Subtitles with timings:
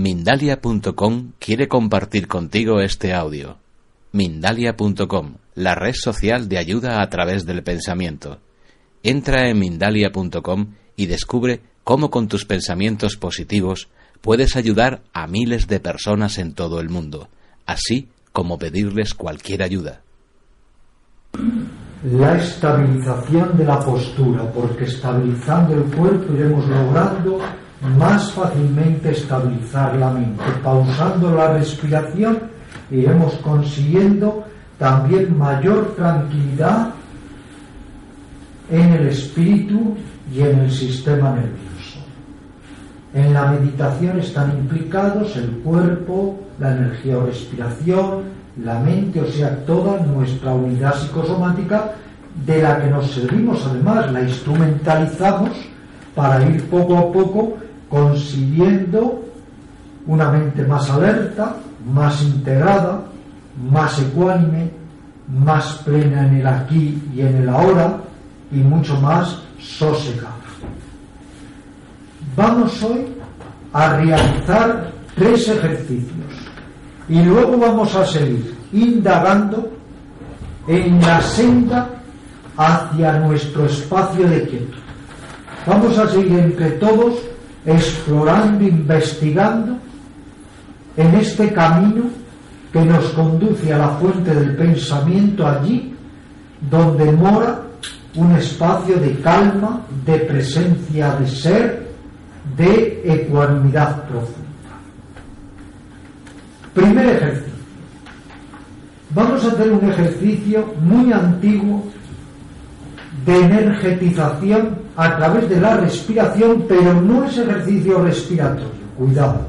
[0.00, 3.58] Mindalia.com quiere compartir contigo este audio.
[4.12, 8.38] Mindalia.com, la red social de ayuda a través del pensamiento.
[9.02, 13.88] Entra en Mindalia.com y descubre cómo con tus pensamientos positivos
[14.22, 17.28] puedes ayudar a miles de personas en todo el mundo,
[17.66, 20.00] así como pedirles cualquier ayuda.
[22.10, 27.38] La estabilización de la postura, porque estabilizando el cuerpo iremos logrando
[27.80, 30.42] más fácilmente estabilizar la mente.
[30.62, 32.38] Pausando la respiración
[32.90, 34.44] iremos consiguiendo
[34.78, 36.90] también mayor tranquilidad
[38.70, 39.96] en el espíritu
[40.32, 42.00] y en el sistema nervioso.
[43.12, 48.22] En la meditación están implicados el cuerpo, la energía o respiración,
[48.62, 51.92] la mente, o sea, toda nuestra unidad psicosomática
[52.46, 55.50] de la que nos servimos además, la instrumentalizamos
[56.14, 57.56] para ir poco a poco
[57.90, 59.24] consiguiendo
[60.06, 61.56] una mente más alerta,
[61.92, 63.02] más integrada,
[63.70, 64.70] más ecuánime,
[65.28, 67.98] más plena en el aquí y en el ahora
[68.50, 70.36] y mucho más sosegada.
[72.36, 73.06] Vamos hoy
[73.72, 76.14] a realizar tres ejercicios
[77.08, 79.70] y luego vamos a seguir indagando
[80.66, 81.88] en la senda
[82.56, 84.74] hacia nuestro espacio de quietud.
[85.66, 87.29] Vamos a seguir entre todos
[87.64, 89.78] explorando, investigando
[90.96, 92.04] en este camino
[92.72, 95.94] que nos conduce a la fuente del pensamiento allí
[96.68, 97.62] donde mora
[98.14, 101.90] un espacio de calma, de presencia de ser,
[102.56, 104.38] de ecuanimidad profunda.
[106.74, 107.50] Primer ejercicio.
[109.10, 111.84] Vamos a hacer un ejercicio muy antiguo
[113.24, 118.80] de energetización a través de la respiración, pero no es ejercicio respiratorio.
[118.96, 119.40] Cuidado.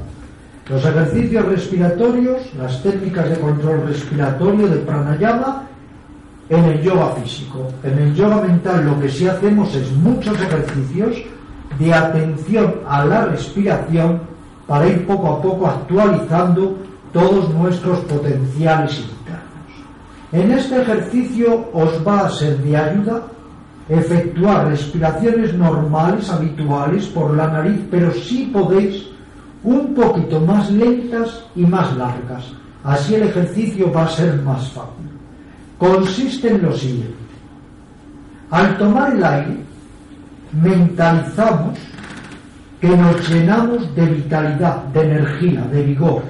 [0.68, 5.64] Los ejercicios respiratorios, las técnicas de control respiratorio de pranayama,
[6.48, 7.68] en el yoga físico.
[7.82, 11.16] En el yoga mental lo que sí hacemos es muchos ejercicios
[11.78, 14.20] de atención a la respiración
[14.66, 16.76] para ir poco a poco actualizando
[17.12, 19.42] todos nuestros potenciales internos.
[20.32, 23.22] En este ejercicio os va a ser de ayuda
[23.98, 29.06] efectuar respiraciones normales, habituales por la nariz, pero si podéis
[29.64, 32.52] un poquito más lentas y más largas.
[32.84, 35.08] Así el ejercicio va a ser más fácil.
[35.78, 37.14] Consiste en lo siguiente.
[38.50, 39.56] Al tomar el aire,
[40.52, 41.78] mentalizamos
[42.80, 46.22] que nos llenamos de vitalidad, de energía, de vigor,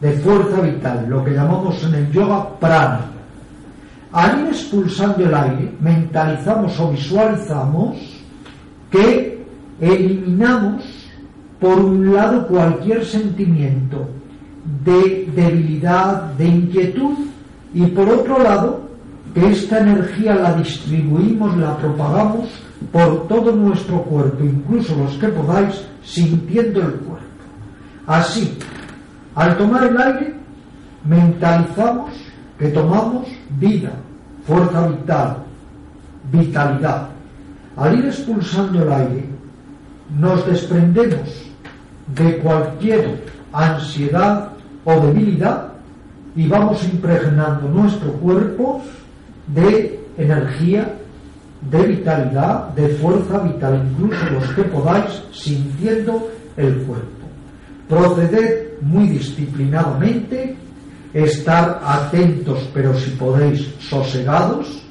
[0.00, 3.00] de fuerza vital, lo que llamamos en el yoga prana.
[4.12, 7.96] Al ir expulsando el aire, mentalizamos o visualizamos
[8.90, 9.42] que
[9.80, 10.84] eliminamos,
[11.58, 14.06] por un lado, cualquier sentimiento
[14.84, 17.14] de debilidad, de inquietud,
[17.72, 18.82] y por otro lado,
[19.32, 22.50] que esta energía la distribuimos, la propagamos
[22.92, 27.26] por todo nuestro cuerpo, incluso los que podáis, sintiendo el cuerpo.
[28.06, 28.58] Así,
[29.34, 30.34] al tomar el aire,
[31.04, 32.10] mentalizamos
[32.62, 33.26] que tomamos
[33.58, 33.90] vida,
[34.46, 35.36] fuerza vital,
[36.30, 37.08] vitalidad.
[37.76, 39.24] Al ir expulsando el aire,
[40.16, 41.28] nos desprendemos
[42.14, 44.50] de cualquier ansiedad
[44.84, 45.72] o debilidad
[46.36, 48.80] y vamos impregnando nuestro cuerpo
[49.48, 50.94] de energía,
[51.68, 57.26] de vitalidad, de fuerza vital, incluso los que podáis sintiendo el cuerpo.
[57.88, 60.56] Proceded muy disciplinadamente,
[61.14, 64.82] estar atentos, pero si podéis, sosegados.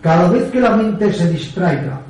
[0.00, 2.00] Cada vez que la mente se distraiga,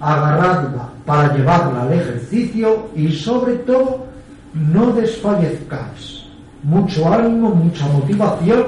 [0.00, 4.06] agarradla para llevarla al ejercicio y sobre todo
[4.54, 6.24] no desfallezcáis.
[6.62, 8.64] Mucho ánimo, mucha motivación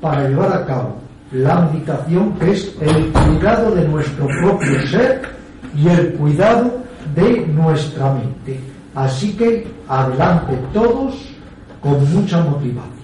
[0.00, 0.96] para llevar a cabo
[1.32, 5.22] la meditación que es el cuidado de nuestro propio ser
[5.76, 6.80] y el cuidado
[7.14, 8.58] de nuestra mente.
[8.94, 11.14] Así que adelante todos
[11.80, 12.99] con mucha motivación.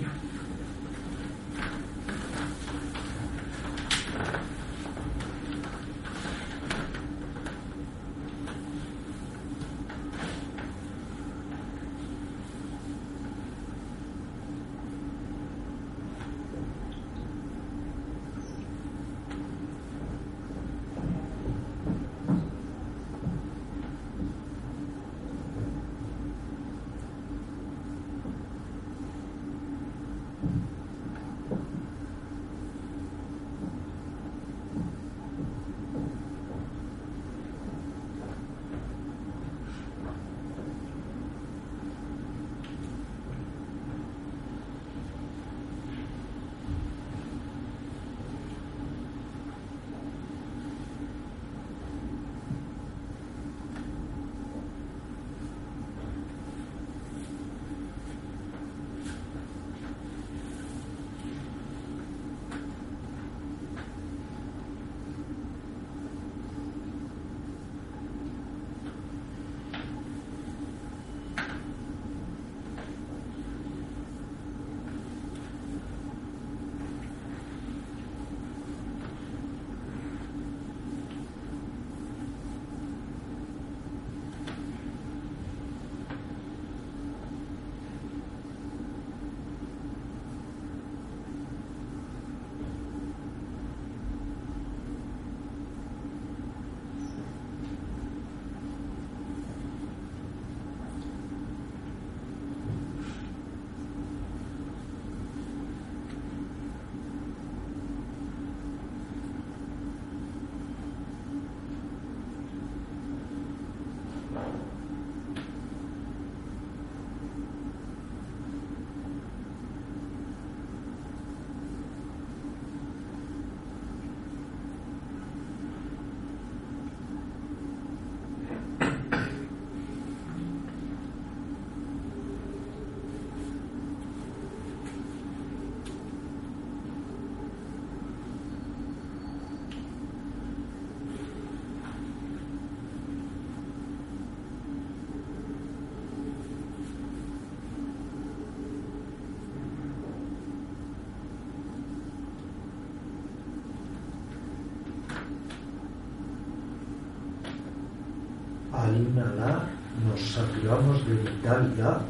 [159.17, 159.69] Inhalar
[160.07, 162.01] nos saturamos de vitalidad.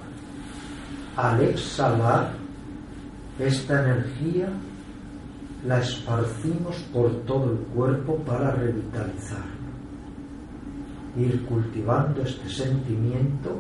[1.17, 2.33] Al exhalar,
[3.39, 4.49] esta energía
[5.65, 9.45] la esparcimos por todo el cuerpo para revitalizar.
[11.17, 13.57] Ir cultivando este sentimiento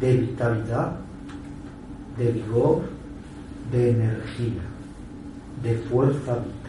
[0.00, 0.96] de vitalidad,
[2.18, 2.82] de vigor,
[3.70, 4.62] de energía,
[5.62, 6.63] de fuerza vital.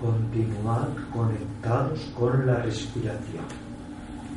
[0.00, 3.44] Continuar conectados con la respiración.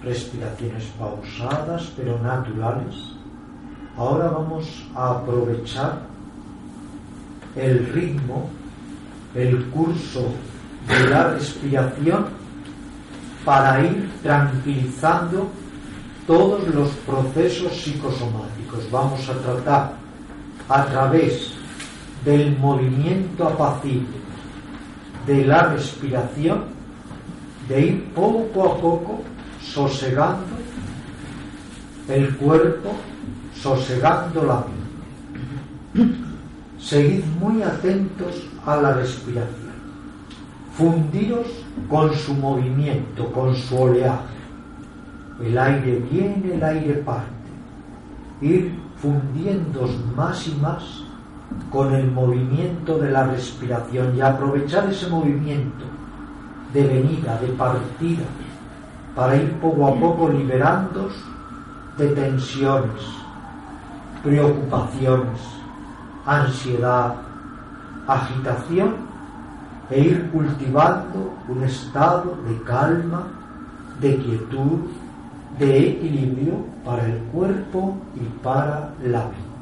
[0.04, 2.96] Respiraciones pausadas pero naturales.
[3.98, 6.02] Ahora vamos a aprovechar
[7.56, 8.50] el ritmo,
[9.36, 10.32] el curso
[10.88, 12.26] de la respiración
[13.46, 15.48] para ir tranquilizando
[16.28, 18.90] todos los procesos psicosomáticos.
[18.92, 19.94] Vamos a tratar
[20.68, 21.54] a través
[22.26, 24.23] del movimiento apacible
[25.26, 26.64] de la respiración,
[27.68, 29.22] de ir poco a poco
[29.62, 30.58] sosegando
[32.10, 32.92] el cuerpo,
[33.56, 34.66] sosegando la
[35.94, 36.20] mente.
[36.78, 39.74] Seguid muy atentos a la respiración.
[40.76, 41.48] Fundiros
[41.90, 44.34] con su movimiento, con su oleaje.
[45.42, 47.30] El aire viene, el aire parte.
[48.42, 51.03] Ir fundiéndos más y más
[51.72, 55.86] con el movimiento de la respiración y aprovechar ese movimiento
[56.74, 58.26] de venida, de partida,
[59.16, 61.14] para ir poco a poco liberándos
[61.98, 63.02] de tensiones,
[64.24, 65.40] preocupaciones,
[66.26, 67.16] ansiedad,
[68.08, 68.96] agitación
[69.90, 73.28] e ir cultivando un estado de calma,
[74.00, 74.80] de quietud,
[75.60, 79.53] de equilibrio para el cuerpo y para la vida.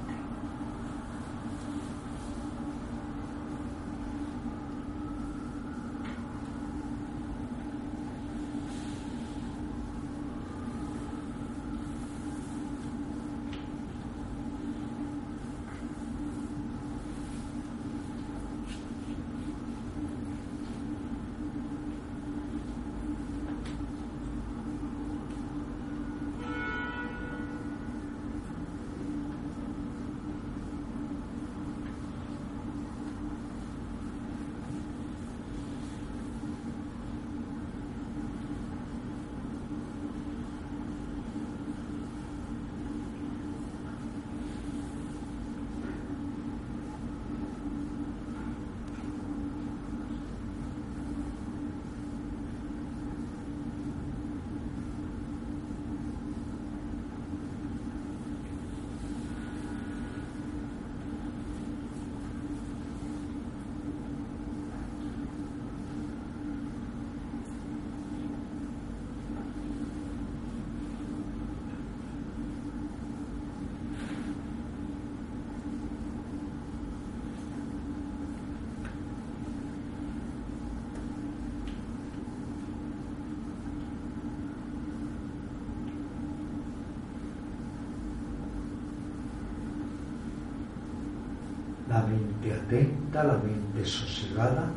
[92.42, 94.72] Mente atenta, la mente sosegada,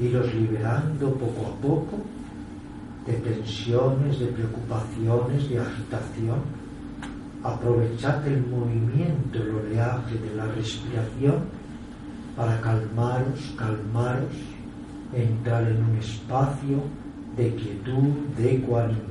[0.00, 1.98] iros liberando poco a poco
[3.06, 6.38] de tensiones, de preocupaciones, de agitación.
[7.42, 11.44] Aprovechad el movimiento, el oleaje de la respiración
[12.36, 14.32] para calmaros, calmaros,
[15.14, 16.82] entrar en un espacio
[17.36, 19.09] de quietud, de ecuanimidad.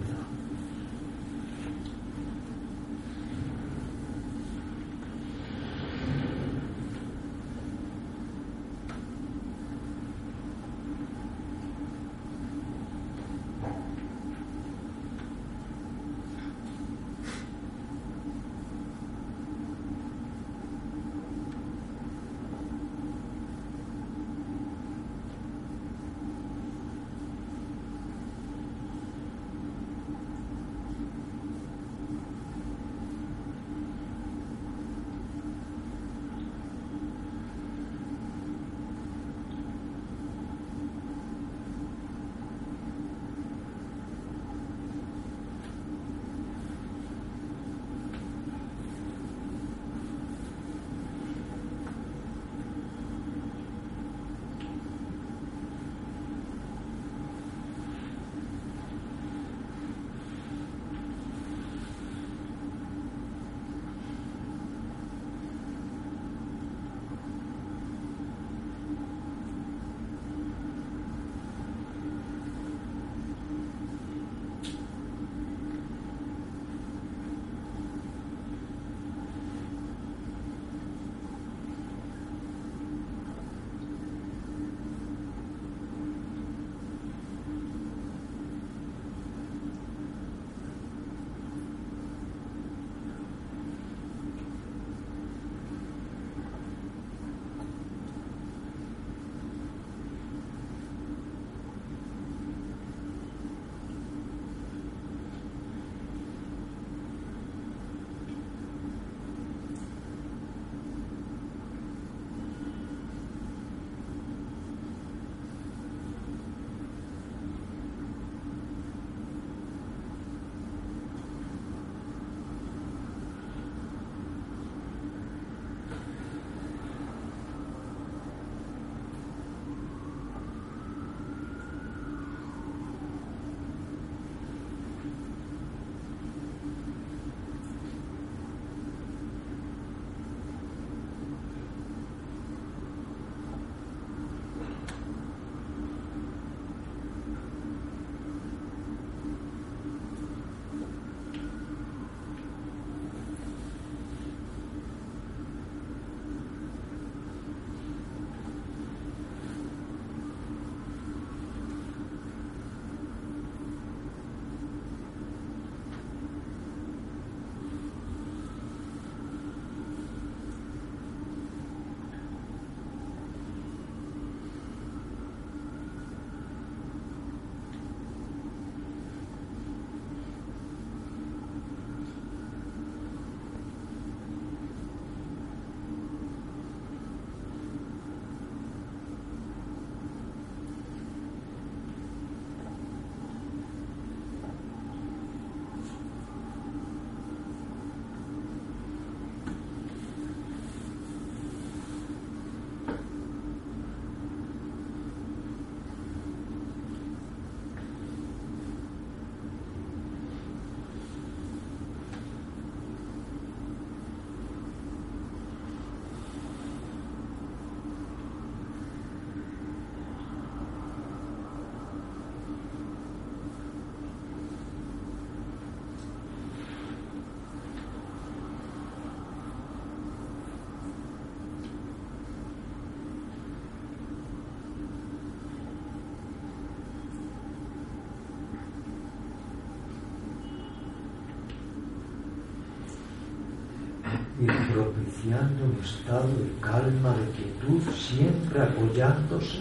[245.19, 249.59] Propiciando un estado de calma, de quietud, siempre apoyándose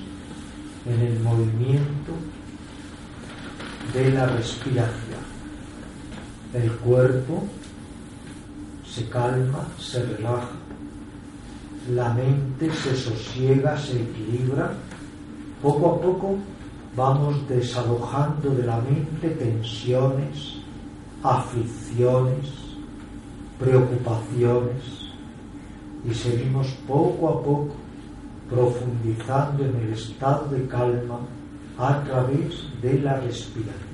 [0.86, 2.12] en el movimiento
[3.92, 5.28] de la respiración.
[6.54, 7.44] El cuerpo
[8.86, 10.48] se calma, se relaja,
[11.92, 14.72] la mente se sosiega, se equilibra.
[15.62, 16.36] Poco a poco
[16.96, 20.56] vamos desalojando de la mente tensiones,
[21.22, 22.46] aflicciones,
[23.58, 25.07] preocupaciones
[26.08, 27.74] y seguimos poco a poco
[28.48, 31.20] profundizando en el estado de calma
[31.76, 33.87] a través de la respiración.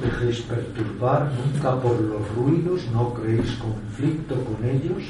[0.00, 5.02] Dejéis perturbar nunca por los ruidos, no creéis conflicto con ellos.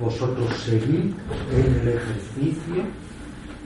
[0.00, 1.14] Vosotros seguid
[1.52, 2.82] en el ejercicio.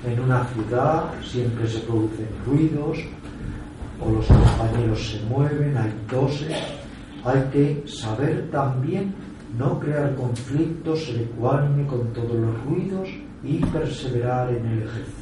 [0.06, 2.98] En una ciudad siempre se producen ruidos,
[4.00, 6.56] o los compañeros se mueven, hay toses.
[7.24, 9.14] Hay que saber también
[9.58, 13.08] no crear conflictos, ser ecuánime con todos los ruidos
[13.42, 15.19] y perseverar en el ejercicio.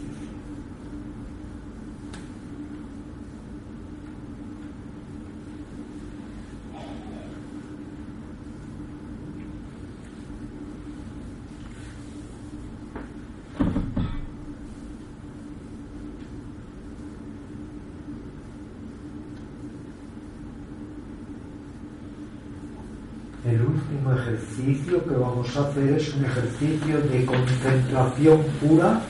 [24.59, 29.01] Que vamos a hacer es un ejercicio de concentración pura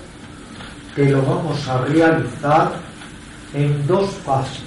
[0.95, 2.73] que lo vamos a realizar
[3.55, 4.63] en dos fases.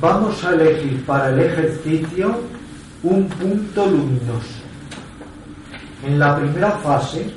[0.00, 2.40] Vamos a elegir para el ejercicio
[3.02, 4.62] un punto luminoso.
[6.06, 7.32] En la primera fase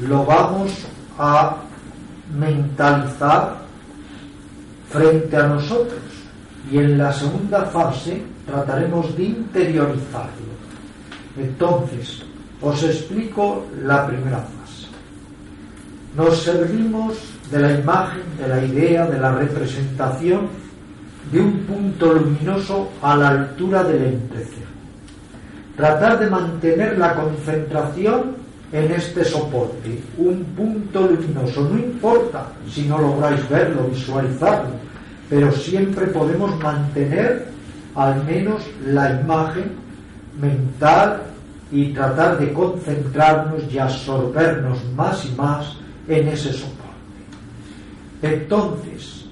[0.00, 0.70] lo vamos
[1.18, 1.56] a
[2.38, 3.56] mentalizar
[4.90, 6.00] frente a nosotros
[6.70, 10.52] y en la segunda fase trataremos de interiorizarlo.
[11.36, 12.22] Entonces,
[12.60, 14.88] os explico la primera fase.
[16.16, 17.16] Nos servimos
[17.50, 20.48] de la imagen, de la idea, de la representación
[21.30, 24.62] de un punto luminoso a la altura del entrecejo.
[25.76, 28.36] Tratar de mantener la concentración
[28.72, 31.68] en este soporte, un punto luminoso.
[31.68, 34.74] No importa si no lográis verlo, visualizarlo,
[35.28, 37.46] pero siempre podemos mantener
[37.94, 39.72] al menos la imagen
[40.40, 41.22] mental
[41.70, 45.76] y tratar de concentrarnos y absorbernos más y más
[46.08, 46.82] en ese soporte.
[48.22, 49.24] Entonces,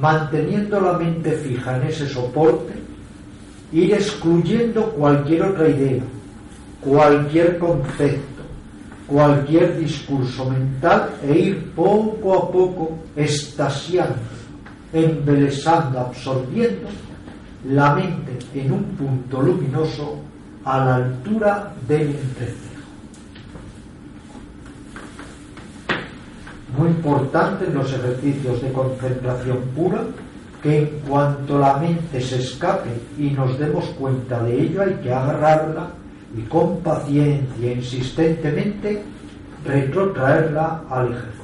[0.00, 2.74] manteniendo la mente fija en ese soporte,
[3.72, 6.02] ir excluyendo cualquier otra idea,
[6.80, 8.42] cualquier concepto,
[9.06, 14.16] cualquier discurso mental e ir poco a poco estasiando,
[14.92, 16.88] embelesando, absorbiendo
[17.68, 20.18] la mente en un punto luminoso
[20.64, 22.74] a la altura del entrecejo.
[26.76, 30.02] Muy importante en los ejercicios de concentración pura
[30.62, 35.12] que en cuanto la mente se escape y nos demos cuenta de ello hay que
[35.12, 35.90] agarrarla
[36.36, 39.02] y con paciencia, insistentemente,
[39.64, 41.43] retrotraerla al ejercicio.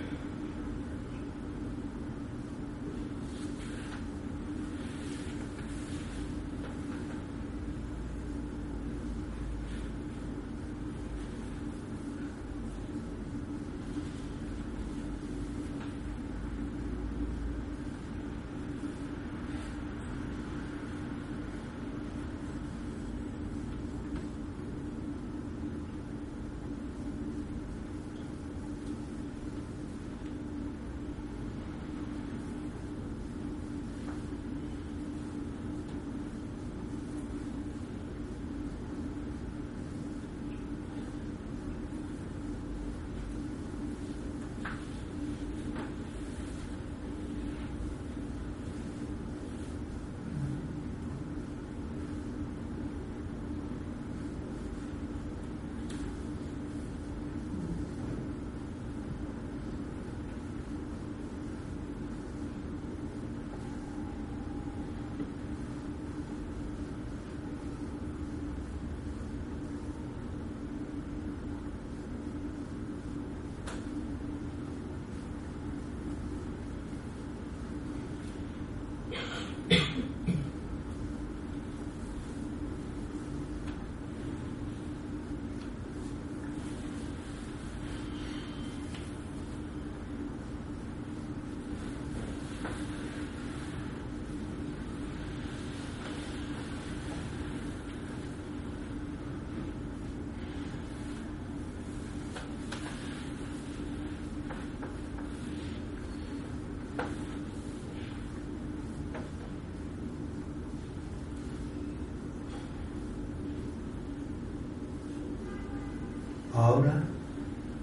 [116.71, 117.03] Ahora,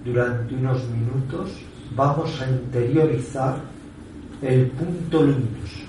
[0.03, 1.51] durante unos minutos,
[1.95, 3.57] vamos a interiorizar
[4.41, 5.85] el punto luminus.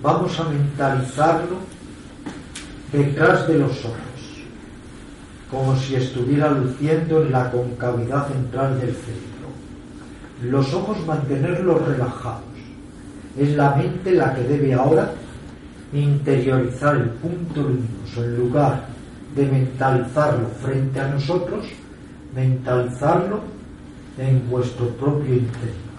[0.00, 1.56] Vamos a mentalizarlo
[2.92, 4.44] detrás de los ojos,
[5.50, 9.48] como si estuviera luciendo en la concavidad central del cerebro.
[10.42, 12.44] Los ojos mantenerlos relajados.
[13.36, 15.10] Es la mente la que debe ahora
[15.92, 18.84] interiorizar el punto luminoso en lugar
[19.34, 21.66] de mentalizarlo frente a nosotros,
[22.34, 23.40] mentalizarlo
[24.18, 25.93] en vuestro propio interior.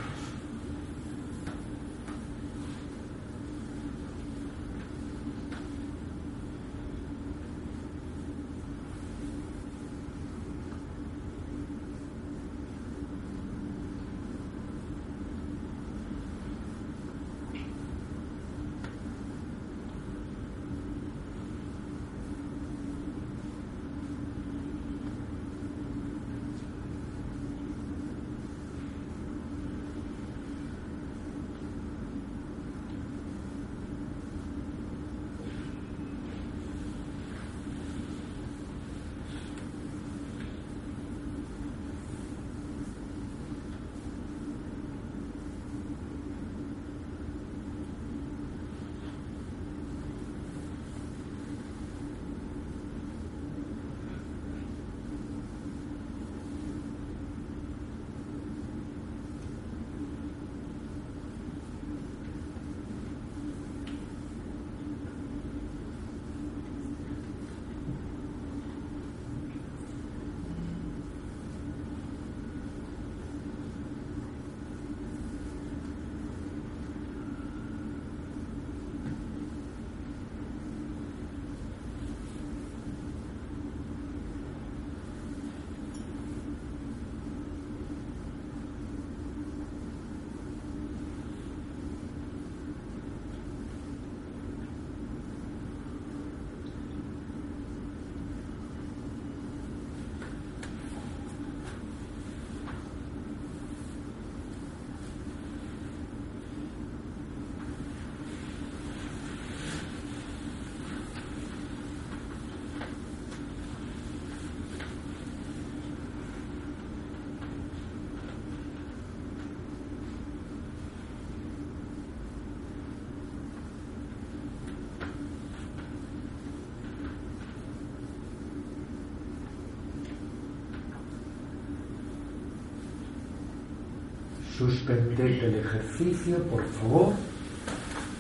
[134.58, 137.14] Suspended el ejercicio, por favor.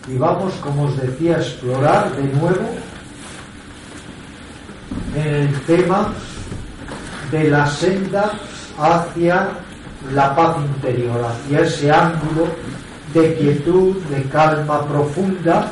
[0.07, 2.69] Y vamos, como os decía, a explorar de nuevo
[5.15, 6.13] el tema
[7.31, 8.33] de la senda
[8.77, 9.49] hacia
[10.13, 12.47] la paz interior, hacia ese ángulo
[13.13, 15.71] de quietud, de calma profunda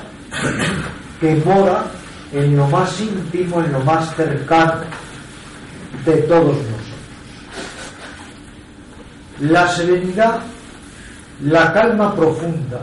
[1.19, 1.85] que mora
[2.31, 4.81] en lo más íntimo, en lo más cercano
[6.05, 6.83] de todos nosotros.
[9.41, 10.39] La serenidad,
[11.45, 12.81] la calma profunda,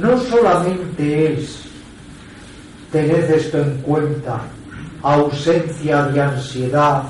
[0.00, 1.64] no solamente es,
[2.92, 4.42] tened esto en cuenta,
[5.02, 7.02] ausencia de ansiedad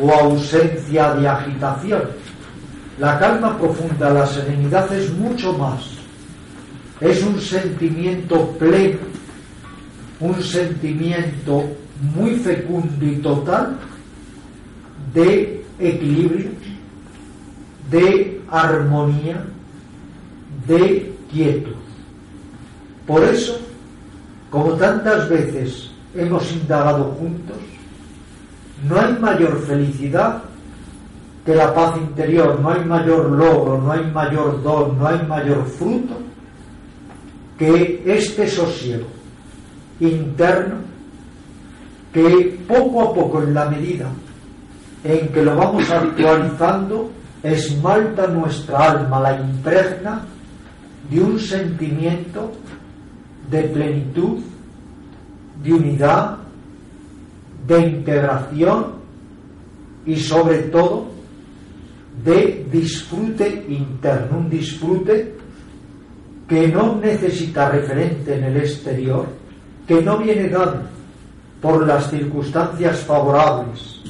[0.00, 2.02] o ausencia de agitación.
[2.98, 5.90] La calma profunda, la serenidad es mucho más.
[7.00, 9.00] Es un sentimiento pleno,
[10.20, 11.64] un sentimiento
[12.14, 13.76] muy fecundo y total
[15.12, 16.50] de equilibrio,
[17.90, 19.44] de armonía,
[20.66, 21.74] de quietud.
[23.06, 23.58] Por eso,
[24.50, 27.56] como tantas veces hemos indagado juntos,
[28.88, 30.42] no hay mayor felicidad
[31.44, 35.64] que la paz interior, no hay mayor logro, no hay mayor don, no hay mayor
[35.64, 36.18] fruto
[37.56, 39.06] que este sosiego
[40.00, 40.74] interno
[42.12, 44.08] que poco a poco en la medida
[45.04, 47.10] en que lo vamos actualizando
[47.42, 50.22] esmalta nuestra alma, la impregna
[51.10, 52.52] de un sentimiento
[53.50, 54.38] de plenitud,
[55.62, 56.38] de unidad,
[57.66, 58.86] de integración
[60.04, 61.08] y sobre todo
[62.24, 65.34] de disfrute interno, un disfrute
[66.48, 69.26] que no necesita referente en el exterior,
[69.86, 70.82] que no viene dado
[71.60, 74.00] por las circunstancias favorables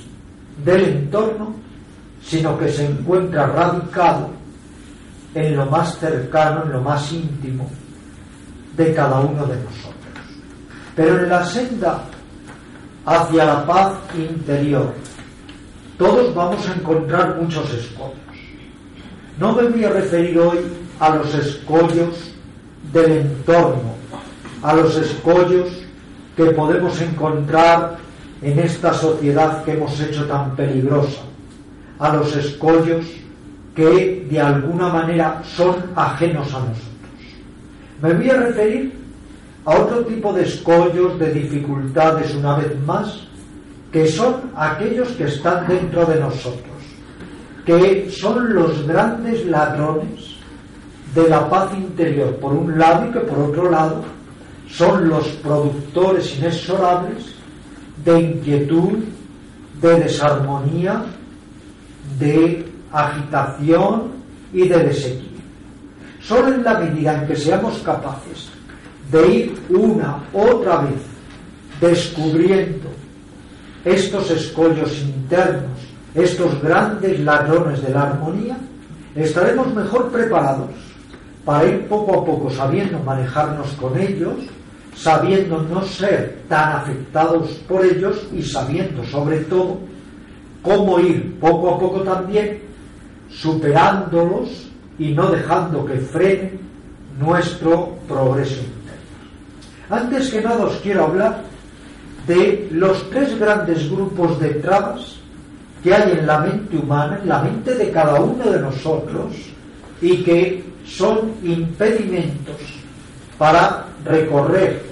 [0.65, 1.46] del entorno,
[2.27, 4.31] sino que se encuentra radicado
[5.35, 7.69] en lo más cercano, en lo más íntimo
[8.77, 9.95] de cada uno de nosotros.
[10.95, 12.01] Pero en la senda
[13.05, 14.93] hacia la paz interior,
[15.99, 18.17] todos vamos a encontrar muchos escollos.
[19.39, 20.59] No me voy a referir hoy
[20.99, 22.33] a los escollos
[22.93, 23.95] del entorno,
[24.63, 25.69] a los escollos
[26.37, 27.97] que podemos encontrar
[28.43, 31.23] en esta sociedad que hemos hecho tan peligrosa,
[31.99, 33.07] a los escollos
[33.75, 36.97] que de alguna manera son ajenos a nosotros.
[38.03, 38.93] Me voy a referir
[39.65, 43.27] a otro tipo de escollos, de dificultades, una vez más,
[43.93, 46.77] que son aquellos que están dentro de nosotros,
[47.65, 50.37] que son los grandes ladrones
[51.15, 54.03] de la paz interior, por un lado, y que por otro lado
[54.69, 57.35] son los productores inexorables
[58.05, 58.99] de inquietud,
[59.81, 61.05] de desarmonía,
[62.19, 64.13] de agitación
[64.53, 65.37] y de desequilibrio.
[66.21, 68.49] Solo en la medida en que seamos capaces
[69.11, 71.01] de ir una otra vez
[71.81, 72.89] descubriendo
[73.85, 75.79] estos escollos internos,
[76.15, 78.57] estos grandes ladrones de la armonía,
[79.15, 80.71] estaremos mejor preparados
[81.45, 84.35] para ir poco a poco sabiendo manejarnos con ellos,
[84.97, 89.79] sabiendo no ser tan afectados por ellos y sabiendo sobre todo
[90.67, 92.61] cómo ir poco a poco también
[93.31, 96.53] superándolos y no dejando que frene
[97.21, 99.07] nuestro progreso interno.
[99.89, 101.43] Antes que nada os quiero hablar
[102.27, 105.17] de los tres grandes grupos de trabas
[105.85, 109.35] que hay en la mente humana, en la mente de cada uno de nosotros,
[110.03, 112.57] y que son impedimentos
[113.39, 114.83] para recorrer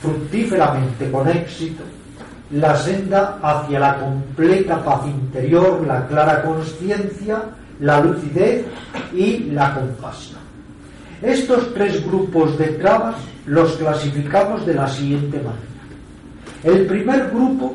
[0.00, 1.84] fructíferamente con éxito
[2.54, 7.42] la senda hacia la completa paz interior, la clara conciencia,
[7.80, 8.64] la lucidez
[9.12, 10.38] y la compasión.
[11.20, 15.74] Estos tres grupos de trabas los clasificamos de la siguiente manera.
[16.62, 17.74] El primer grupo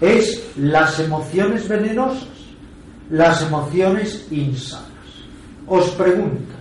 [0.00, 2.28] es las emociones venenosas,
[3.10, 4.86] las emociones insanas.
[5.68, 6.52] Os pregunto,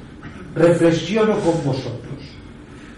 [0.54, 2.22] reflexiono con vosotros,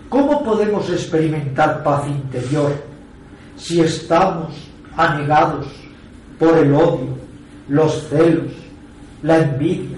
[0.09, 2.97] ¿cómo podemos experimentar paz interior
[3.58, 4.53] si estamos
[4.95, 5.68] anegados
[6.39, 7.18] por el odio,
[7.68, 8.53] los celos,
[9.24, 9.97] la envidia,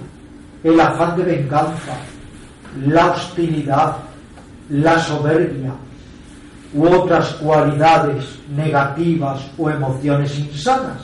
[0.64, 1.98] el afán de venganza,
[2.86, 3.98] la hostilidad,
[4.70, 5.74] la soberbia
[6.74, 11.02] u otras cualidades negativas o emociones insanas.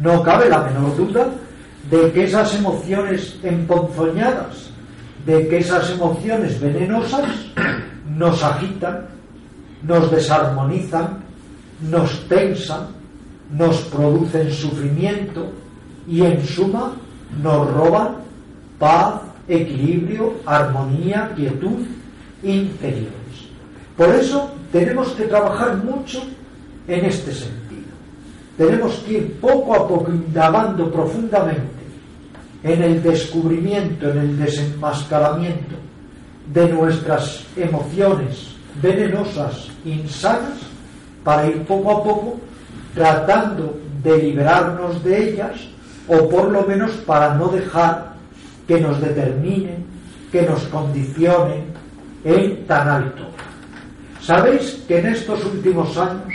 [0.00, 1.26] No cabe la menor duda
[1.90, 4.70] de que esas emociones emponzoñadas,
[5.26, 7.26] de que esas emociones venenosas
[8.16, 9.06] nos agitan,
[9.82, 11.19] nos desarmonizan,
[11.82, 12.88] nos tensan,
[13.56, 15.50] nos producen sufrimiento
[16.06, 16.92] y en suma
[17.42, 18.16] nos roban
[18.78, 21.86] paz, equilibrio, armonía, quietud
[22.42, 23.10] interiores.
[23.96, 26.22] Por eso tenemos que trabajar mucho
[26.86, 27.90] en este sentido.
[28.56, 31.80] Tenemos que ir poco a poco indagando profundamente
[32.62, 35.76] en el descubrimiento, en el desenmascaramiento
[36.52, 38.48] de nuestras emociones
[38.82, 40.58] venenosas, insanas,
[41.24, 42.40] para ir poco a poco
[42.94, 45.68] tratando de librarnos de ellas
[46.08, 48.14] o por lo menos para no dejar
[48.66, 49.84] que nos determinen,
[50.32, 51.64] que nos condicionen
[52.24, 53.24] en tan alto.
[54.20, 56.32] Sabéis que en estos últimos años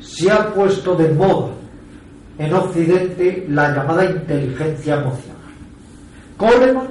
[0.00, 1.52] se ha puesto de moda
[2.38, 5.36] en Occidente la llamada inteligencia emocional.
[6.36, 6.88] Coleman,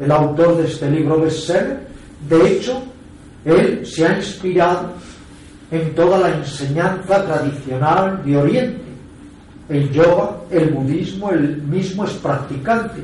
[0.00, 1.86] el autor de este libro bestseller,
[2.28, 2.82] de hecho,
[3.44, 4.92] él se ha inspirado
[5.70, 8.82] en toda la enseñanza tradicional de Oriente.
[9.68, 13.02] El yoga, el budismo, él mismo es practicante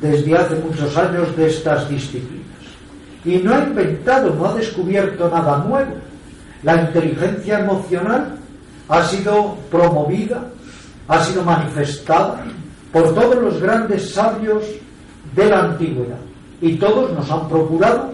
[0.00, 2.46] desde hace muchos años de estas disciplinas.
[3.24, 5.96] Y no ha inventado, no ha descubierto nada nuevo.
[6.62, 8.36] La inteligencia emocional
[8.88, 10.44] ha sido promovida,
[11.08, 12.44] ha sido manifestada
[12.92, 14.64] por todos los grandes sabios
[15.34, 16.18] de la antigüedad.
[16.60, 18.12] Y todos nos han procurado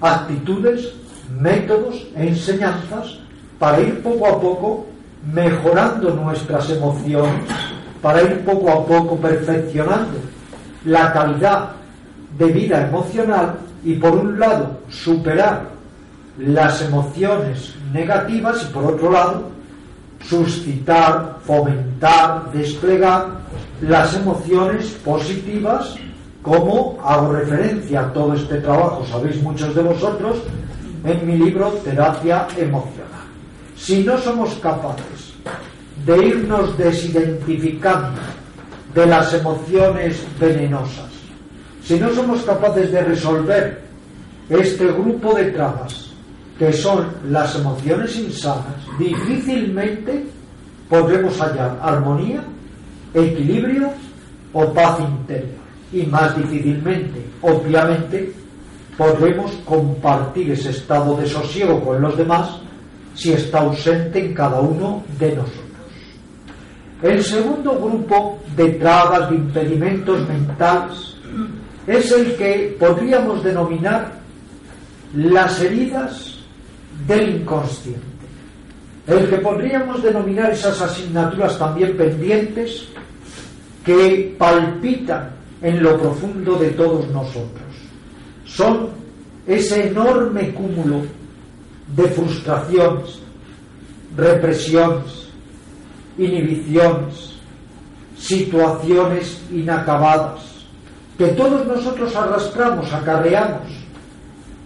[0.00, 0.92] actitudes,
[1.40, 3.18] métodos e enseñanzas
[3.58, 4.86] para ir poco a poco
[5.32, 7.44] mejorando nuestras emociones,
[8.02, 10.18] para ir poco a poco perfeccionando
[10.84, 11.70] la calidad
[12.38, 13.54] de vida emocional
[13.84, 15.62] y por un lado superar
[16.38, 19.50] las emociones negativas y por otro lado
[20.20, 23.26] suscitar, fomentar, desplegar
[23.80, 25.96] las emociones positivas
[26.42, 30.36] como hago referencia a todo este trabajo, sabéis muchos de vosotros,
[31.04, 33.04] en mi libro Terapia Emocional.
[33.76, 35.34] Si no somos capaces
[36.04, 38.20] de irnos desidentificando
[38.94, 41.10] de las emociones venenosas,
[41.82, 43.82] si no somos capaces de resolver
[44.48, 46.10] este grupo de trabas
[46.58, 50.24] que son las emociones insanas, difícilmente
[50.88, 52.42] podremos hallar armonía,
[53.12, 53.90] equilibrio
[54.52, 58.32] o paz interior y más difícilmente, obviamente,
[58.96, 62.58] podremos compartir ese estado de sosiego con los demás
[63.14, 65.64] si está ausente en cada uno de nosotros.
[67.02, 71.16] El segundo grupo de trabas, de impedimentos mentales,
[71.86, 74.12] es el que podríamos denominar
[75.14, 76.38] las heridas
[77.06, 78.00] del inconsciente.
[79.06, 82.88] El que podríamos denominar esas asignaturas también pendientes
[83.84, 85.30] que palpitan
[85.60, 87.63] en lo profundo de todos nosotros.
[88.44, 88.88] Son
[89.46, 91.02] ese enorme cúmulo
[91.94, 93.20] de frustraciones,
[94.16, 95.28] represiones,
[96.16, 97.34] inhibiciones,
[98.16, 100.40] situaciones inacabadas,
[101.18, 103.70] que todos nosotros arrastramos, acarreamos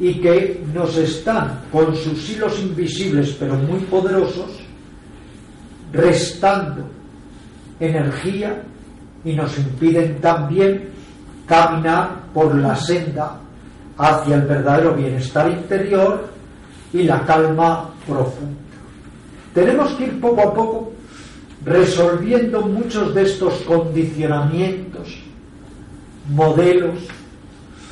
[0.00, 4.60] y que nos están con sus hilos invisibles pero muy poderosos,
[5.92, 6.88] restando
[7.80, 8.62] energía
[9.24, 10.90] y nos impiden también
[11.46, 13.40] caminar por la senda
[13.98, 16.28] hacia el verdadero bienestar interior
[16.92, 18.56] y la calma profunda.
[19.52, 20.92] Tenemos que ir poco a poco
[21.64, 25.18] resolviendo muchos de estos condicionamientos,
[26.30, 27.00] modelos,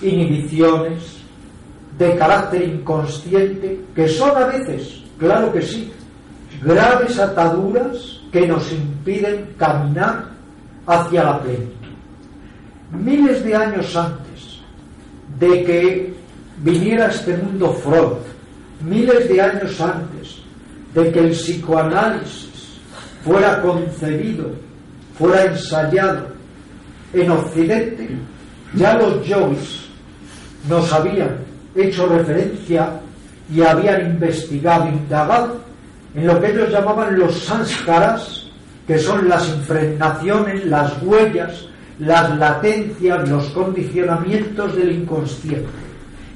[0.00, 1.16] inhibiciones
[1.98, 5.92] de carácter inconsciente, que son a veces, claro que sí,
[6.62, 10.26] graves ataduras que nos impiden caminar
[10.86, 11.72] hacia la plenitud.
[12.92, 14.25] Miles de años antes
[15.38, 16.14] de que
[16.58, 18.18] viniera este mundo Freud,
[18.84, 20.36] miles de años antes
[20.94, 22.78] de que el psicoanálisis
[23.22, 24.50] fuera concebido,
[25.18, 26.28] fuera ensayado.
[27.12, 28.08] En Occidente,
[28.74, 29.86] ya los yogis
[30.68, 31.38] nos habían
[31.74, 33.00] hecho referencia
[33.52, 35.60] y habían investigado, indagado
[36.14, 38.46] en lo que ellos llamaban los sanskaras,
[38.86, 41.66] que son las impregnaciones, las huellas,
[41.98, 45.68] las latencias, los condicionamientos del inconsciente,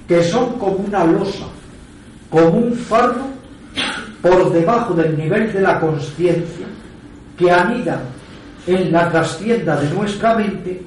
[0.08, 1.46] que son como una losa,
[2.30, 3.26] como un fardo
[4.22, 6.66] por debajo del nivel de la conciencia,
[7.36, 8.00] que anidan
[8.66, 10.82] en la trastienda de nuestra mente,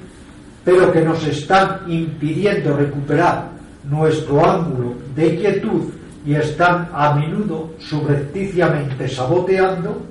[0.64, 3.50] pero que nos están impidiendo recuperar
[3.84, 5.90] nuestro ángulo de quietud
[6.24, 10.02] y están a menudo subrepticiamente saboteando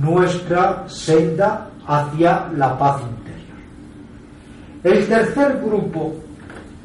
[0.00, 3.02] nuestra senda hacia la paz.
[4.84, 6.14] El tercer grupo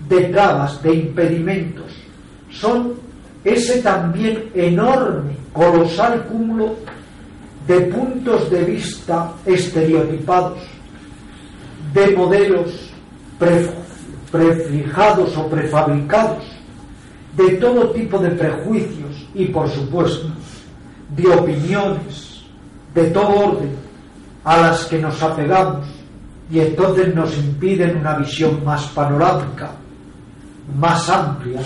[0.10, 1.92] de trabas, de impedimentos,
[2.50, 2.94] son
[3.44, 6.76] ese también enorme, colosal cúmulo
[7.68, 10.60] de puntos de vista estereotipados,
[11.94, 12.90] de modelos
[14.32, 16.44] prefijados o prefabricados,
[17.38, 20.28] de todo tipo de prejuicios y, por supuesto,
[21.16, 22.44] de opiniones,
[22.96, 23.76] de todo orden
[24.44, 26.03] a las que nos apegamos
[26.52, 29.72] y entonces nos impiden una visión más panorámica,
[30.78, 31.62] más amplia,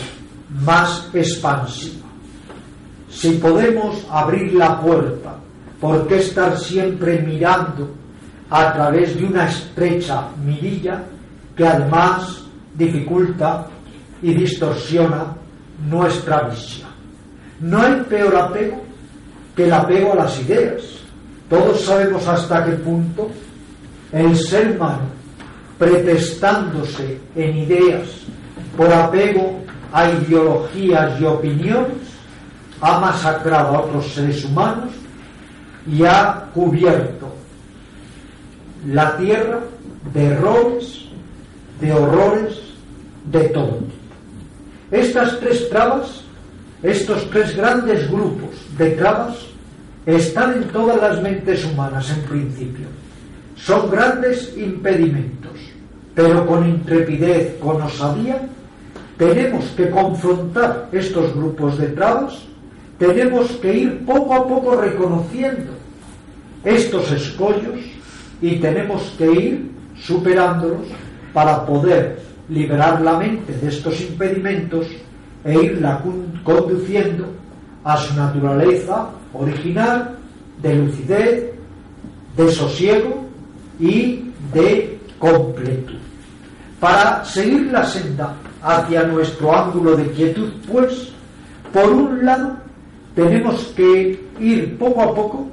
[0.63, 2.07] más expansiva.
[3.09, 5.35] Si podemos abrir la puerta,
[5.79, 7.89] ¿por qué estar siempre mirando
[8.49, 11.03] a través de una estrecha mirilla
[11.55, 12.43] que además
[12.75, 13.67] dificulta
[14.21, 15.35] y distorsiona
[15.89, 16.89] nuestra visión?
[17.59, 18.83] No hay peor apego
[19.55, 20.83] que el apego a las ideas.
[21.49, 23.31] Todos sabemos hasta qué punto
[24.11, 25.09] el ser humano,
[25.77, 28.07] pretestándose en ideas
[28.75, 29.59] por apego
[29.91, 31.97] a ideologías y opiniones,
[32.81, 34.91] ha masacrado a otros seres humanos
[35.91, 37.33] y ha cubierto
[38.85, 39.59] la tierra
[40.13, 41.05] de errores,
[41.81, 42.59] de horrores,
[43.25, 43.79] de todo.
[44.91, 46.23] Estas tres trabas,
[46.83, 49.35] estos tres grandes grupos de trabas,
[50.05, 52.87] están en todas las mentes humanas en principio.
[53.57, 55.59] Son grandes impedimentos,
[56.13, 58.47] pero con intrepidez, con osadía,
[59.17, 62.43] tenemos que confrontar estos grupos de trabas,
[62.99, 65.71] tenemos que ir poco a poco reconociendo
[66.63, 67.79] estos escollos
[68.41, 70.87] y tenemos que ir superándolos
[71.33, 74.87] para poder liberar la mente de estos impedimentos
[75.43, 76.01] e irla
[76.43, 77.27] conduciendo
[77.83, 80.17] a su naturaleza original
[80.61, 81.51] de lucidez,
[82.35, 83.26] de sosiego
[83.79, 85.97] y de completud.
[86.79, 91.09] Para seguir la senda hacia nuestro ángulo de quietud, pues,
[91.73, 92.55] por un lado,
[93.15, 95.47] tenemos que ir poco a poco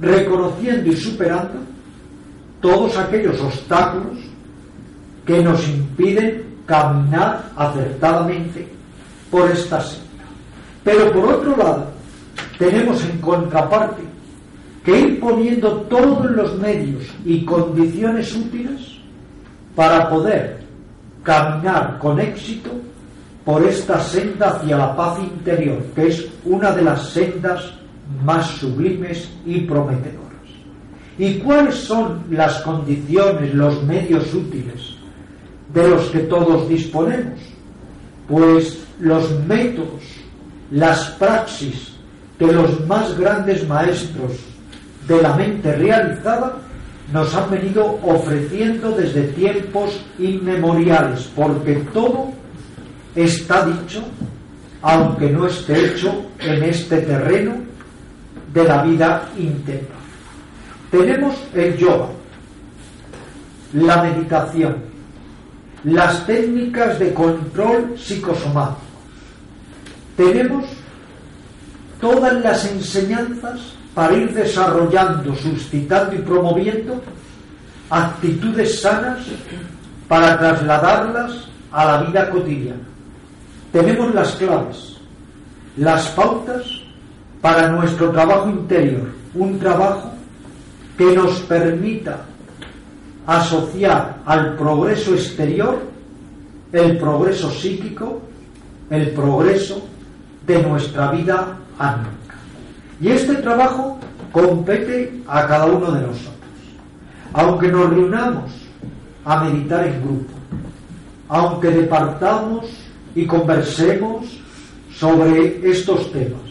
[0.00, 1.54] reconociendo y superando
[2.60, 4.18] todos aquellos obstáculos
[5.26, 8.68] que nos impiden caminar acertadamente
[9.30, 10.02] por esta senda.
[10.84, 11.86] Pero por otro lado,
[12.58, 14.02] tenemos en contraparte
[14.84, 18.80] que ir poniendo todos los medios y condiciones útiles
[19.76, 20.60] para poder
[21.22, 22.70] caminar con éxito
[23.44, 27.72] por esta senda hacia la paz interior, que es una de las sendas
[28.24, 30.22] más sublimes y prometedoras.
[31.18, 34.96] ¿Y cuáles son las condiciones, los medios útiles
[35.72, 37.38] de los que todos disponemos?
[38.28, 40.02] Pues los métodos,
[40.70, 41.92] las praxis
[42.38, 44.51] de los más grandes maestros
[45.06, 46.58] de la mente realizada
[47.12, 52.32] nos han venido ofreciendo desde tiempos inmemoriales, porque todo
[53.14, 54.02] está dicho,
[54.80, 57.56] aunque no esté hecho en este terreno
[58.52, 59.88] de la vida interna.
[60.90, 62.08] Tenemos el yoga,
[63.74, 64.76] la meditación,
[65.84, 68.80] las técnicas de control psicosomático.
[70.16, 70.64] Tenemos
[72.00, 73.60] todas las enseñanzas
[73.94, 77.02] para ir desarrollando, suscitando y promoviendo
[77.90, 79.20] actitudes sanas
[80.08, 82.82] para trasladarlas a la vida cotidiana.
[83.70, 84.96] Tenemos las claves,
[85.76, 86.64] las pautas
[87.40, 90.12] para nuestro trabajo interior, un trabajo
[90.96, 92.24] que nos permita
[93.26, 95.80] asociar al progreso exterior
[96.72, 98.22] el progreso psíquico,
[98.90, 99.82] el progreso
[100.46, 102.21] de nuestra vida anímica.
[103.02, 103.98] Y este trabajo
[104.30, 106.36] compete a cada uno de nosotros.
[107.32, 108.52] Aunque nos reunamos
[109.24, 110.32] a meditar en grupo,
[111.28, 112.66] aunque departamos
[113.16, 114.38] y conversemos
[114.94, 116.42] sobre estos temas,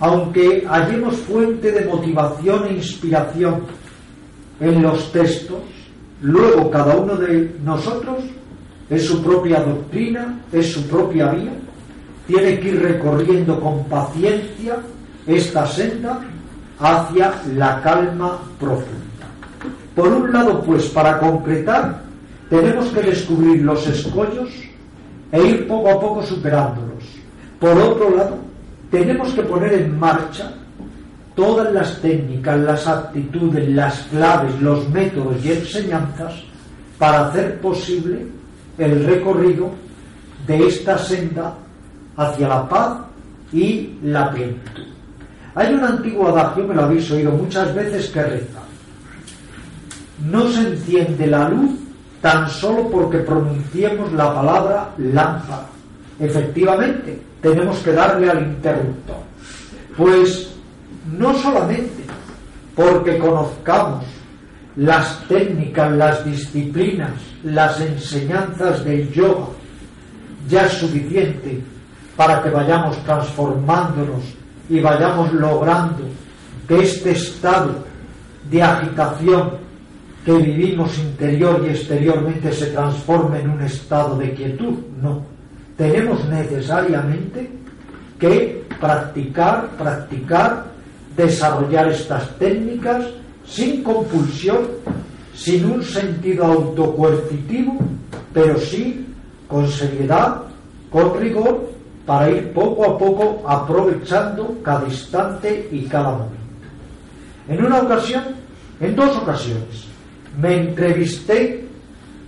[0.00, 3.62] aunque hallemos fuente de motivación e inspiración
[4.58, 5.60] en los textos,
[6.22, 8.18] luego cada uno de nosotros
[8.90, 11.52] es su propia doctrina, es su propia vía,
[12.26, 14.78] tiene que ir recorriendo con paciencia
[15.26, 16.20] esta senda
[16.78, 19.26] hacia la calma profunda.
[19.94, 22.02] Por un lado, pues, para concretar,
[22.48, 24.50] tenemos que descubrir los escollos
[25.30, 27.04] e ir poco a poco superándolos.
[27.58, 28.38] Por otro lado,
[28.90, 30.52] tenemos que poner en marcha
[31.34, 36.34] todas las técnicas, las actitudes, las claves, los métodos y enseñanzas
[36.98, 38.26] para hacer posible
[38.78, 39.70] el recorrido
[40.46, 41.54] de esta senda
[42.16, 42.98] hacia la paz
[43.52, 44.92] y la plenitud.
[45.54, 48.60] Hay un antiguo adagio, me lo habéis oído muchas veces, que reza.
[50.24, 51.72] No se enciende la luz
[52.20, 55.66] tan solo porque pronunciemos la palabra lámpara.
[56.18, 59.16] Efectivamente, tenemos que darle al interruptor.
[59.96, 60.54] Pues
[61.18, 62.04] no solamente
[62.74, 64.04] porque conozcamos
[64.76, 69.48] las técnicas, las disciplinas, las enseñanzas del yoga,
[70.48, 71.60] ya es suficiente
[72.16, 74.22] para que vayamos transformándonos
[74.68, 76.04] y vayamos logrando
[76.66, 77.84] que este estado
[78.50, 79.50] de agitación
[80.24, 85.22] que vivimos interior y exteriormente se transforme en un estado de quietud, no.
[85.76, 87.50] Tenemos necesariamente
[88.18, 90.66] que practicar, practicar,
[91.16, 93.04] desarrollar estas técnicas
[93.46, 94.60] sin compulsión,
[95.34, 97.78] sin un sentido autocoercitivo,
[98.32, 99.06] pero sí
[99.48, 100.42] con seriedad,
[100.90, 101.71] con rigor,
[102.06, 106.36] para ir poco a poco aprovechando cada instante y cada momento.
[107.48, 108.24] En una ocasión,
[108.80, 109.86] en dos ocasiones,
[110.40, 111.66] me entrevisté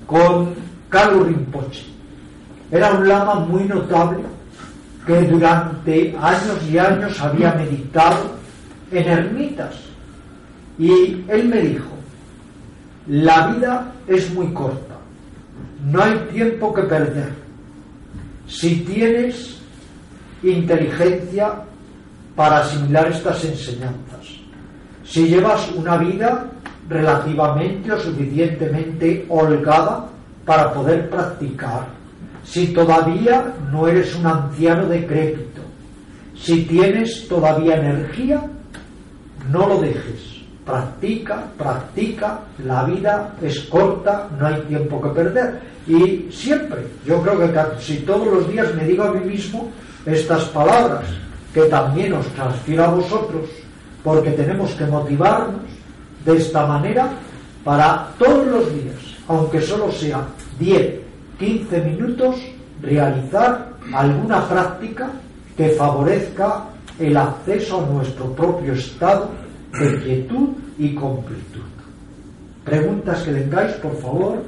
[0.06, 0.54] con
[0.88, 1.84] Carlos Rinpoche.
[2.70, 4.20] Era un lama muy notable
[5.06, 8.30] que durante años y años había meditado
[8.90, 9.74] en ermitas.
[10.78, 11.90] Y él me dijo,
[13.06, 14.94] la vida es muy corta,
[15.84, 17.32] no hay tiempo que perder.
[18.48, 19.60] Si tienes
[20.50, 21.52] inteligencia
[22.34, 24.40] para asimilar estas enseñanzas,
[25.04, 26.46] si llevas una vida
[26.88, 30.08] relativamente o suficientemente holgada
[30.44, 31.86] para poder practicar,
[32.44, 35.62] si todavía no eres un anciano decrépito,
[36.36, 38.42] si tienes todavía energía,
[39.50, 40.34] no lo dejes.
[40.64, 45.60] Practica, practica, la vida es corta, no hay tiempo que perder.
[45.86, 49.70] Y siempre, yo creo que casi todos los días me digo a mí mismo
[50.06, 51.04] estas palabras,
[51.52, 53.48] que también os transfiero a vosotros,
[54.02, 55.62] porque tenemos que motivarnos
[56.24, 57.10] de esta manera
[57.62, 58.96] para todos los días,
[59.28, 60.26] aunque solo sea
[60.58, 61.00] 10,
[61.38, 62.36] 15 minutos,
[62.82, 65.10] realizar alguna práctica
[65.56, 66.64] que favorezca
[66.98, 69.30] el acceso a nuestro propio estado
[69.78, 70.48] de quietud
[70.78, 71.62] y completud.
[72.64, 74.42] Preguntas que tengáis, por favor,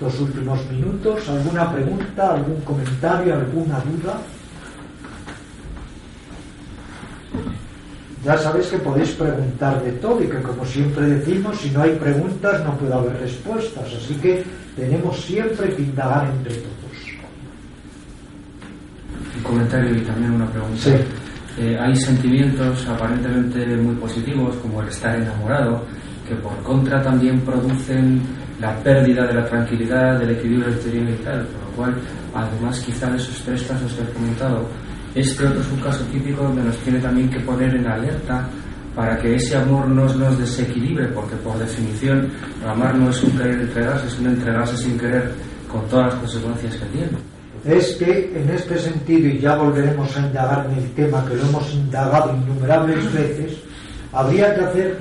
[0.00, 4.18] los últimos minutos, alguna pregunta, algún comentario, alguna duda.
[8.26, 11.94] Ya sabéis que podéis preguntar de todo y que como siempre decimos, si no hay
[11.94, 14.42] preguntas no puede haber respuestas, así que
[14.74, 16.74] tenemos siempre que indagar entre todos.
[19.36, 20.90] Un comentario y también una pregunta.
[21.56, 25.84] Eh, hay sentimientos aparentemente muy positivos como el estar enamorado,
[26.28, 28.22] que por contra también producen
[28.60, 31.94] la pérdida de la tranquilidad, del equilibrio exterior y tal, por lo cual,
[32.34, 34.66] además quizá de esos tres casos que he comentado,
[35.16, 38.46] este otro es un caso típico donde nos tiene también que poner en alerta
[38.94, 42.30] para que ese amor no nos desequilibre, porque por definición
[42.66, 45.32] amar no es un querer entregarse, es un entregarse sin querer
[45.70, 47.10] con todas las consecuencias que tiene.
[47.64, 51.42] Es que en este sentido, y ya volveremos a indagar en el tema que lo
[51.42, 53.58] hemos indagado innumerables veces,
[54.12, 54.98] habría que hacer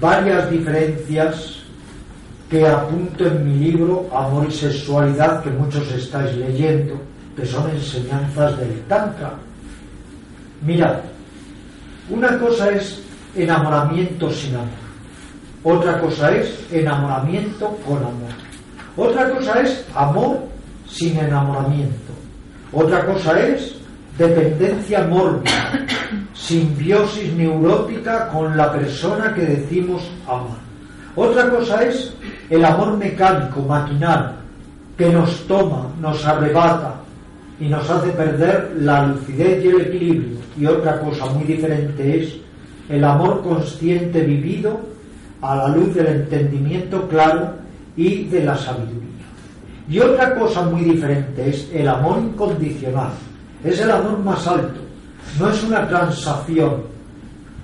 [0.00, 1.60] varias diferencias
[2.50, 7.09] que apunto en mi libro Amor y Sexualidad que muchos estáis leyendo
[7.40, 9.32] que son enseñanzas del Tantra.
[10.60, 10.96] Mirad,
[12.10, 13.02] una cosa es
[13.34, 14.68] enamoramiento sin amor,
[15.62, 18.32] otra cosa es enamoramiento con amor,
[18.96, 20.38] otra cosa es amor
[20.86, 22.12] sin enamoramiento,
[22.72, 23.74] otra cosa es
[24.18, 25.86] dependencia mórbida,
[26.34, 30.58] simbiosis neurótica con la persona que decimos amar.
[31.16, 32.12] Otra cosa es
[32.50, 34.36] el amor mecánico, maquinal,
[34.96, 36.99] que nos toma, nos arrebata,
[37.60, 40.38] y nos hace perder la lucidez y el equilibrio.
[40.58, 42.36] Y otra cosa muy diferente es
[42.88, 44.80] el amor consciente vivido
[45.42, 47.52] a la luz del entendimiento claro
[47.96, 49.10] y de la sabiduría.
[49.88, 53.10] Y otra cosa muy diferente es el amor incondicional.
[53.62, 54.80] Es el amor más alto.
[55.38, 56.82] No es una transacción.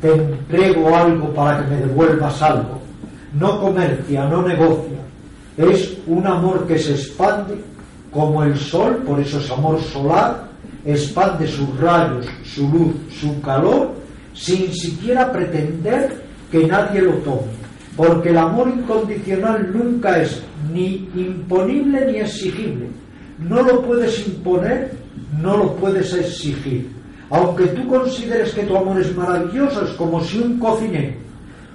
[0.01, 2.81] Te entrego algo para que me devuelvas algo.
[3.39, 4.99] No comercia, no negocia.
[5.57, 7.57] Es un amor que se expande
[8.17, 10.49] como el sol, por eso es amor solar,
[10.87, 13.93] expande sus rayos, su luz, su calor,
[14.33, 17.53] sin siquiera pretender que nadie lo tome.
[17.95, 20.43] Porque el amor incondicional nunca es
[20.73, 22.89] ni imponible ni exigible.
[23.39, 24.93] No lo puedes imponer,
[25.39, 26.89] no lo puedes exigir.
[27.29, 31.13] Aunque tú consideres que tu amor es maravilloso, es como si un cocinero,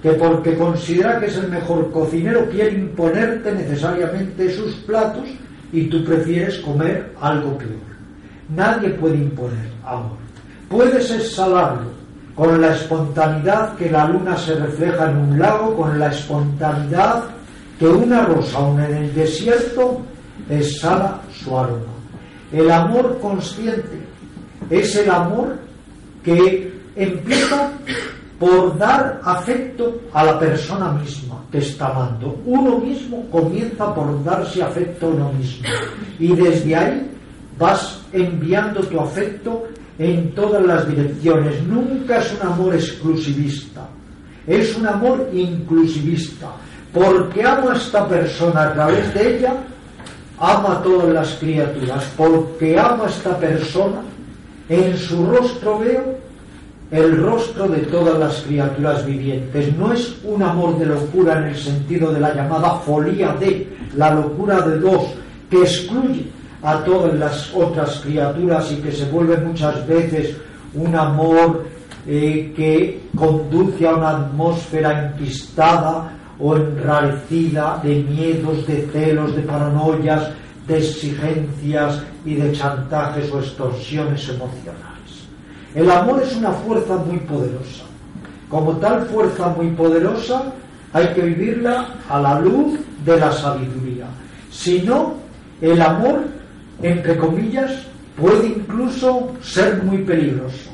[0.02, 5.26] que porque considera que es el mejor cocinero, quiere imponerte necesariamente sus platos
[5.72, 7.92] y tú prefieres comer algo peor.
[8.56, 10.18] Nadie puede imponer amor.
[10.70, 11.92] Puedes exhalarlo
[12.36, 17.26] con la espontaneidad que la luna se refleja en un lago, con la espontaneidad
[17.78, 20.02] que una rosa, aún en el desierto,
[20.50, 21.94] exhala su aroma.
[22.52, 24.02] El amor consciente
[24.70, 25.58] es el amor
[26.24, 27.72] que empieza
[28.42, 32.42] por dar afecto a la persona misma que está amando.
[32.44, 35.68] Uno mismo comienza por darse afecto a uno mismo.
[36.18, 37.12] Y desde ahí
[37.60, 39.68] vas enviando tu afecto
[40.00, 41.62] en todas las direcciones.
[41.68, 43.88] Nunca es un amor exclusivista,
[44.48, 46.48] es un amor inclusivista.
[46.92, 49.54] porque amo a esta persona a través de ella,
[50.40, 54.02] ama a todas las criaturas, porque amo a esta persona,
[54.68, 56.21] en su rostro veo
[56.92, 59.76] el rostro de todas las criaturas vivientes.
[59.78, 64.14] No es un amor de locura en el sentido de la llamada folía de, la
[64.14, 65.06] locura de dos,
[65.50, 66.26] que excluye
[66.62, 70.36] a todas las otras criaturas y que se vuelve muchas veces
[70.74, 71.66] un amor
[72.06, 80.30] eh, que conduce a una atmósfera enquistada o enrarecida de miedos, de celos, de paranoias,
[80.68, 84.91] de exigencias y de chantajes o extorsiones emocionales.
[85.74, 87.84] El amor es una fuerza muy poderosa.
[88.50, 90.44] Como tal fuerza muy poderosa,
[90.92, 94.06] hay que vivirla a la luz de la sabiduría.
[94.52, 95.14] Si no,
[95.62, 96.24] el amor,
[96.82, 97.72] entre comillas,
[98.20, 100.70] puede incluso ser muy peligroso.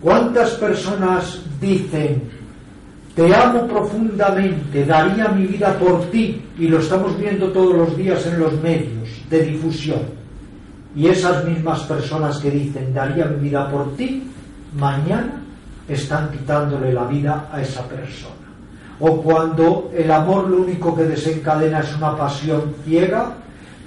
[0.00, 2.24] ¿Cuántas personas dicen,
[3.14, 6.42] te amo profundamente, daría mi vida por ti?
[6.58, 10.22] Y lo estamos viendo todos los días en los medios de difusión
[10.94, 14.22] y esas mismas personas que dicen daría mi vida por ti,
[14.74, 15.42] mañana
[15.88, 18.34] están quitándole la vida a esa persona.
[19.00, 23.32] O cuando el amor lo único que desencadena es una pasión ciega,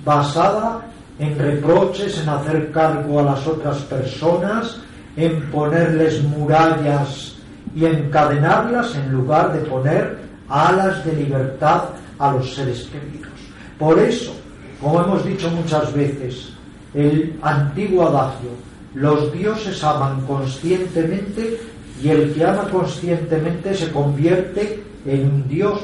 [0.03, 0.81] basada
[1.17, 4.77] en reproches, en hacer cargo a las otras personas,
[5.15, 7.35] en ponerles murallas
[7.73, 10.19] y encadenarlas en lugar de poner
[10.49, 11.83] alas de libertad
[12.19, 13.31] a los seres queridos.
[13.79, 14.33] Por eso,
[14.81, 16.53] como hemos dicho muchas veces,
[16.93, 18.49] el antiguo adagio,
[18.95, 21.59] los dioses aman conscientemente
[22.01, 25.79] y el que ama conscientemente se convierte en un dios,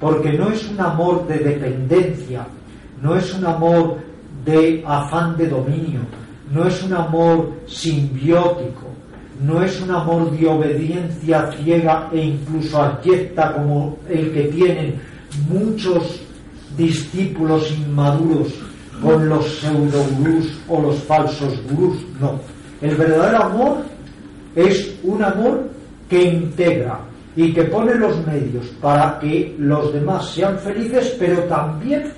[0.00, 2.46] porque no es un amor de dependencia,
[3.00, 3.98] no es un amor
[4.44, 6.00] de afán de dominio,
[6.50, 8.88] no es un amor simbiótico,
[9.42, 15.00] no es un amor de obediencia ciega e incluso abyecta como el que tienen
[15.48, 16.20] muchos
[16.76, 18.54] discípulos inmaduros
[19.02, 22.53] con los pseudo gurús o los falsos gurús, no.
[22.80, 23.76] El verdadero amor
[24.54, 25.68] es un amor
[26.08, 27.00] que integra
[27.36, 32.12] y que pone los medios para que los demás sean felices, pero también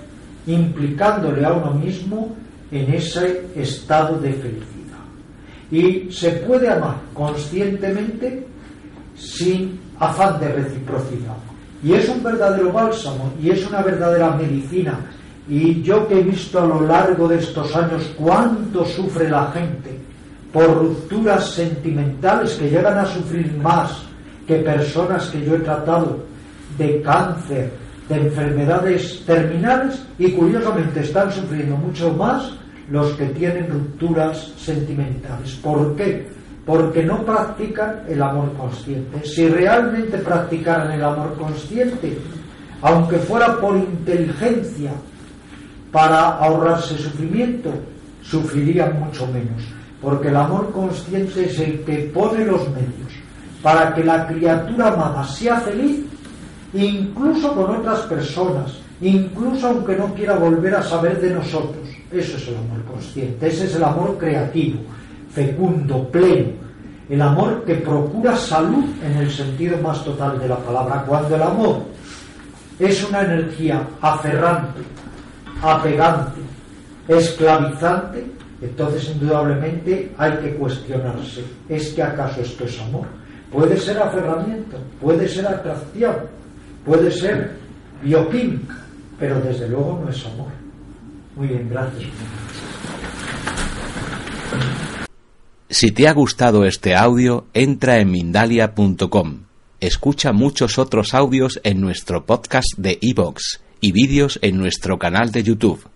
[0.47, 2.37] implicándole a uno mismo
[2.71, 4.67] en ese estado de felicidad.
[5.71, 8.47] Y se puede amar conscientemente
[9.17, 11.37] sin afán de reciprocidad.
[11.83, 14.99] Y es un verdadero bálsamo y es una verdadera medicina
[15.49, 19.97] y yo que he visto a lo largo de estos años cuánto sufre la gente
[20.57, 24.05] por rupturas sentimentales que llegan a sufrir más
[24.47, 26.25] que personas que yo he tratado
[26.79, 27.71] de cáncer,
[28.09, 32.53] de enfermedades terminales y curiosamente están sufriendo mucho más
[32.89, 35.57] los que tienen rupturas sentimentales.
[35.57, 36.27] ¿Por qué?
[36.65, 39.27] Porque no practican el amor consciente.
[39.27, 42.17] Si realmente practicaran el amor consciente,
[42.81, 44.93] aunque fuera por inteligencia,
[45.93, 47.75] para ahorrarse sufrimiento,
[48.23, 53.13] sufrirían mucho menos, porque el amor consciente es el que pone los medios
[53.63, 56.05] para que la criatura amada sea feliz,
[56.73, 61.89] incluso con otras personas, incluso aunque no quiera volver a saber de nosotros.
[62.13, 64.81] Eso es el amor consciente, ese es el amor creativo,
[65.31, 66.51] fecundo, pleno,
[67.09, 71.05] el amor que procura salud en el sentido más total de la palabra.
[71.07, 71.83] Cuando el amor
[72.79, 74.81] es una energía aferrante,
[75.63, 76.41] apegante,
[77.09, 78.27] esclavizante,
[78.61, 83.07] entonces indudablemente hay que cuestionarse, ¿es que acaso esto es amor?
[83.51, 86.17] Puede ser aferramiento, puede ser atracción,
[86.85, 87.53] puede ser
[88.03, 88.77] bioquímica,
[89.19, 90.49] pero desde luego no es amor.
[91.37, 92.11] Muy bien, gracias.
[95.69, 99.41] Si te ha gustado este audio, entra en Mindalia.com.
[99.81, 105.43] Escucha muchos otros audios en nuestro podcast de iVoox y vídeos en nuestro canal de
[105.43, 105.96] YouTube.